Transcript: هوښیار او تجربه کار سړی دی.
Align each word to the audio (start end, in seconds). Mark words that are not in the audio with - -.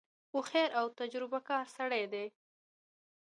هوښیار 0.31 0.69
او 0.79 0.85
تجربه 0.99 1.39
کار 1.49 1.65
سړی 1.77 2.03
دی. 2.13 2.25